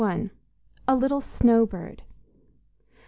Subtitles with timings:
[0.03, 0.31] I.
[0.87, 2.01] A LITTLE SNOW BIRD.